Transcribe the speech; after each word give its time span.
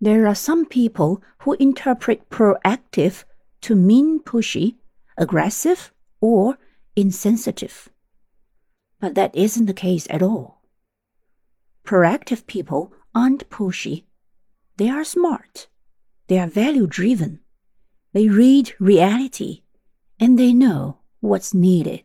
There 0.00 0.26
are 0.26 0.34
some 0.34 0.66
people 0.66 1.22
who 1.38 1.54
interpret 1.54 2.28
proactive 2.28 3.24
to 3.62 3.74
mean 3.74 4.20
pushy, 4.20 4.76
aggressive, 5.16 5.92
or 6.20 6.58
insensitive. 6.94 7.88
But 9.00 9.14
that 9.14 9.34
isn't 9.34 9.66
the 9.66 9.74
case 9.74 10.06
at 10.10 10.22
all. 10.22 10.62
Proactive 11.84 12.46
people 12.46 12.92
aren't 13.14 13.48
pushy. 13.48 14.04
They 14.76 14.90
are 14.90 15.04
smart. 15.04 15.68
They 16.28 16.38
are 16.38 16.48
value 16.48 16.86
driven. 16.86 17.40
They 18.12 18.28
read 18.28 18.74
reality 18.78 19.62
and 20.18 20.38
they 20.38 20.52
know 20.52 20.98
what's 21.20 21.54
needed. 21.54 22.02